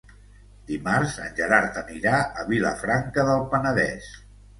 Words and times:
Dimarts 0.69 1.17
en 1.25 1.35
Gerard 1.39 1.77
anirà 1.81 2.13
a 2.21 2.45
Vilafranca 2.47 3.27
del 3.29 3.45
Penedès. 3.53 4.09